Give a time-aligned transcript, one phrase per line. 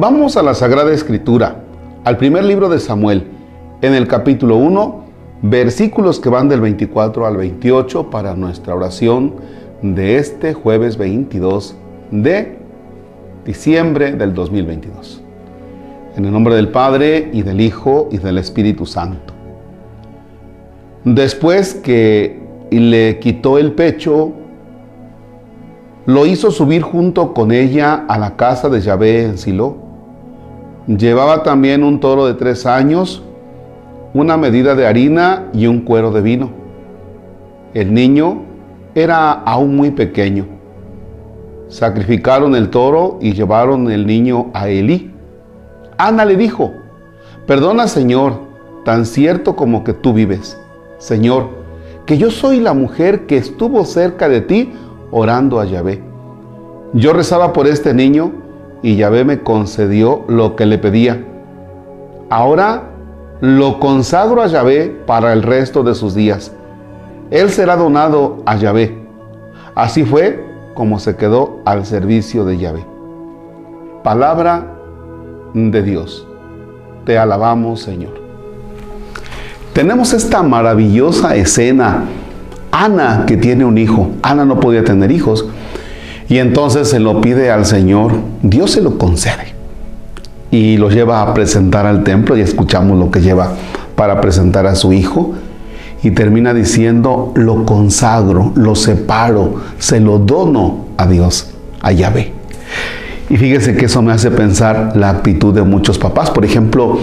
[0.00, 1.56] Vamos a la Sagrada Escritura,
[2.04, 3.24] al primer libro de Samuel,
[3.82, 5.04] en el capítulo 1,
[5.42, 9.34] versículos que van del 24 al 28 para nuestra oración
[9.82, 11.74] de este jueves 22
[12.12, 12.58] de
[13.44, 15.20] diciembre del 2022.
[16.14, 19.34] En el nombre del Padre y del Hijo y del Espíritu Santo.
[21.02, 22.40] Después que
[22.70, 24.32] le quitó el pecho,
[26.06, 29.87] lo hizo subir junto con ella a la casa de Yahvé en Silo.
[30.88, 33.22] Llevaba también un toro de tres años,
[34.14, 36.50] una medida de harina y un cuero de vino.
[37.74, 38.40] El niño
[38.94, 40.46] era aún muy pequeño.
[41.68, 45.12] Sacrificaron el toro y llevaron el niño a Elí.
[45.98, 46.72] Ana le dijo,
[47.46, 48.32] perdona Señor,
[48.86, 50.58] tan cierto como que tú vives.
[50.96, 51.50] Señor,
[52.06, 54.72] que yo soy la mujer que estuvo cerca de ti
[55.10, 56.02] orando a Yahvé.
[56.94, 58.47] Yo rezaba por este niño
[58.82, 61.24] y Yahvé me concedió lo que le pedía.
[62.30, 62.90] Ahora
[63.40, 66.52] lo consagro a Yahvé para el resto de sus días.
[67.30, 68.96] Él será donado a Yahvé.
[69.74, 72.84] Así fue como se quedó al servicio de Yahvé.
[74.02, 74.74] Palabra
[75.54, 76.26] de Dios.
[77.04, 78.14] Te alabamos, Señor.
[79.72, 82.04] Tenemos esta maravillosa escena
[82.70, 84.10] Ana que tiene un hijo.
[84.22, 85.46] Ana no podía tener hijos.
[86.28, 88.12] Y entonces se lo pide al Señor.
[88.42, 89.54] Dios se lo concede.
[90.50, 93.52] Y lo lleva a presentar al templo y escuchamos lo que lleva
[93.96, 95.34] para presentar a su hijo.
[96.02, 102.32] Y termina diciendo, lo consagro, lo separo, se lo dono a Dios, a Yahvé.
[103.30, 106.30] Y fíjese que eso me hace pensar la actitud de muchos papás.
[106.30, 106.98] Por ejemplo,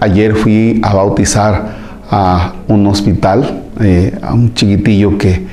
[0.00, 1.76] ayer fui a bautizar
[2.10, 5.46] a un hospital, eh, a un chiquitillo que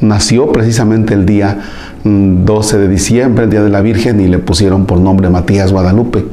[0.00, 1.58] nació precisamente el día
[2.04, 5.72] 12 mm, de diciembre, el día de la Virgen, y le pusieron por nombre Matías
[5.72, 6.24] Guadalupe.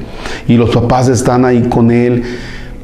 [0.48, 2.24] Y los papás están ahí con él,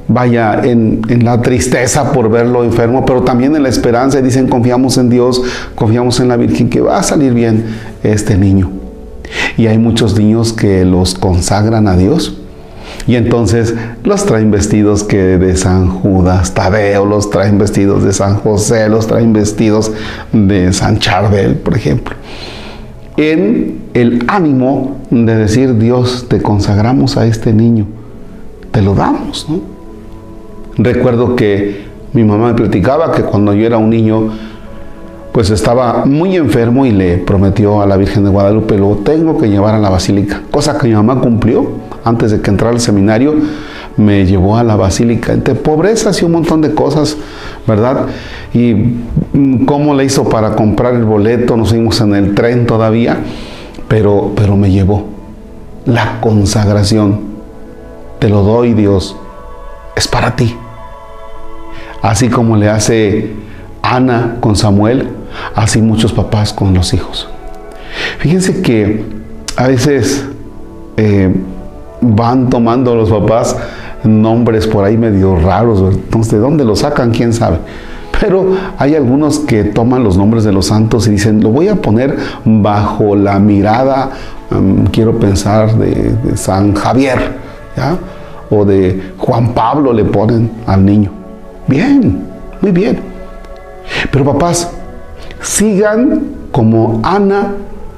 [0.08, 4.98] vaya, en, la tristeza por verlo enfermo, pero también en la esperanza, y dicen, confiamos
[4.98, 5.42] en Dios,
[5.76, 7.66] confiamos en la Virgen, que va a salir bien
[8.04, 8.72] este niño.
[9.58, 12.40] Y hay muchos niños que los consagran a Dios
[13.08, 18.36] y entonces los traen vestidos que de San Judas Tadeo, los traen vestidos de San
[18.36, 19.92] José, los traen vestidos
[20.32, 22.16] de San Charbel, por ejemplo.
[23.18, 27.86] En el ánimo de decir, Dios, te consagramos a este niño,
[28.72, 29.60] te lo damos, ¿no?
[30.78, 31.84] Recuerdo que
[32.14, 34.30] mi mamá me platicaba que cuando yo era un niño,
[35.32, 39.50] pues estaba muy enfermo y le prometió a la Virgen de Guadalupe, lo tengo que
[39.50, 41.68] llevar a la basílica, cosa que mi mamá cumplió
[42.04, 43.36] antes de que entrara al seminario,
[43.98, 47.18] me llevó a la basílica, entre pobrezas y un montón de cosas,
[47.68, 48.08] ¿verdad?
[48.54, 48.74] Y
[49.34, 53.18] mm, cómo le hizo para comprar el boleto, nos fuimos en el tren todavía,
[53.88, 55.06] pero, pero me llevó.
[55.86, 57.20] La consagración,
[58.20, 59.16] te lo doy Dios,
[59.96, 60.56] es para ti.
[62.02, 63.34] Así como le hace
[63.82, 65.10] Ana con Samuel,
[65.56, 67.28] así muchos papás con los hijos.
[68.20, 69.04] Fíjense que
[69.56, 70.26] a veces
[70.98, 71.34] eh,
[72.02, 73.56] van tomando los papás
[74.04, 75.94] nombres por ahí medio raros.
[75.94, 77.12] Entonces, ¿de dónde lo sacan?
[77.12, 77.58] ¿Quién sabe?
[78.20, 81.76] Pero hay algunos que toman los nombres de los santos y dicen, lo voy a
[81.76, 84.12] poner bajo la mirada,
[84.50, 87.50] mm, quiero pensar, de, San Javier.
[88.50, 91.12] O de Juan Pablo le ponen al niño.
[91.68, 92.26] Bien,
[92.60, 93.00] muy bien.
[94.12, 94.70] Pero papás,
[95.42, 97.54] sigan como Ana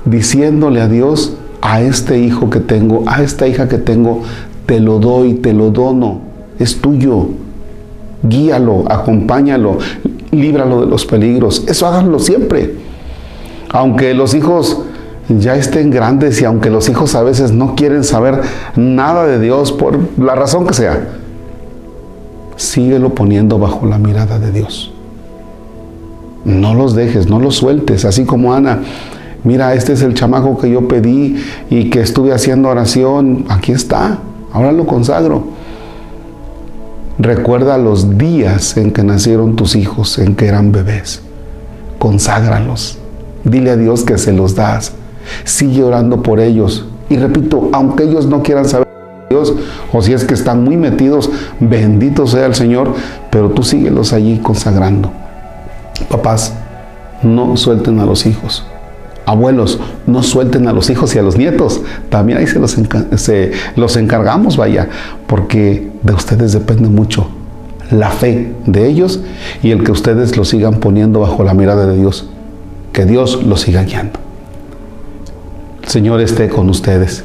[0.06, 4.22] diciéndole a Dios, a este hijo que tengo, a esta hija que tengo,
[4.66, 6.22] te lo doy, te lo dono,
[6.60, 7.30] es tuyo.
[8.24, 9.78] Guíalo, acompáñalo,
[10.32, 11.64] líbralo de los peligros.
[11.68, 12.76] Eso háganlo siempre.
[13.70, 14.82] Aunque los hijos
[15.30, 18.42] ya estén grandes y aunque los hijos a veces no quieren saber
[18.76, 21.08] nada de Dios por la razón que sea,
[22.58, 24.92] síguelo poniendo bajo la mirada de Dios.
[26.46, 28.82] No los dejes, no los sueltes, así como Ana
[29.44, 34.20] mira, este es el chamaco que yo pedí y que estuve haciendo oración, aquí está,
[34.52, 35.44] ahora lo consagro.
[37.18, 41.22] Recuerda los días en que nacieron tus hijos, en que eran bebés.
[42.00, 42.98] Conságralos.
[43.44, 44.94] Dile a Dios que se los das.
[45.44, 46.86] Sigue orando por ellos.
[47.10, 48.88] Y repito, aunque ellos no quieran saber
[49.30, 49.54] de Dios,
[49.94, 51.30] o si es que están muy metidos,
[51.60, 52.94] bendito sea el Señor,
[53.30, 55.12] pero tú síguelos allí consagrando.
[56.10, 56.54] Papás,
[57.24, 58.66] no suelten a los hijos.
[59.26, 61.82] Abuelos, no suelten a los hijos y a los nietos.
[62.10, 62.76] También ahí se los,
[63.76, 64.90] los encargamos, vaya,
[65.28, 67.28] porque de ustedes depende mucho
[67.92, 69.20] la fe de ellos
[69.62, 72.30] y el que ustedes lo sigan poniendo bajo la mirada de Dios.
[72.94, 74.20] Que Dios los siga guiando.
[75.88, 77.24] Señor esté con ustedes.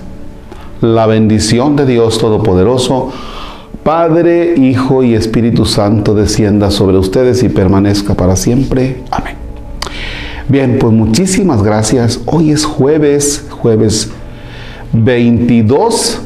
[0.82, 3.10] la bendición de Dios Todopoderoso,
[3.82, 9.02] Padre, Hijo y Espíritu Santo descienda sobre ustedes y permanezca para siempre.
[9.10, 9.34] Amén.
[10.48, 12.20] Bien, pues muchísimas gracias.
[12.26, 14.10] Hoy es jueves, jueves
[14.92, 16.20] 22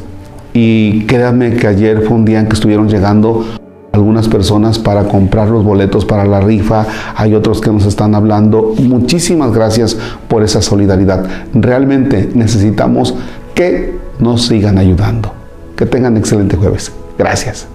[0.52, 3.44] y créanme que ayer fue un día en que estuvieron llegando
[3.92, 6.86] algunas personas para comprar los boletos para la rifa,
[7.16, 8.74] hay otros que nos están hablando.
[8.78, 9.96] Muchísimas gracias
[10.28, 11.26] por esa solidaridad.
[11.54, 13.14] Realmente necesitamos
[13.54, 15.32] que nos sigan ayudando.
[15.76, 16.92] Que tengan excelente jueves.
[17.20, 17.68] Gracias.